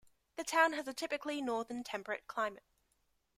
[0.37, 2.63] The town has a typically Northern-temperate climate.